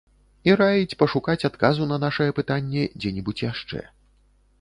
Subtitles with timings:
[0.49, 3.83] І раіць пашукаць адказу на нашае пытанне дзе-небудзь яшчэ.